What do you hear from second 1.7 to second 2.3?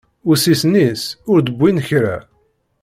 kra.